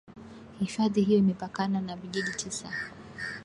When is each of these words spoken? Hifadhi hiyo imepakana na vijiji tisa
Hifadhi 0.59 1.01
hiyo 1.01 1.19
imepakana 1.19 1.81
na 1.81 1.95
vijiji 1.95 2.31
tisa 2.31 2.71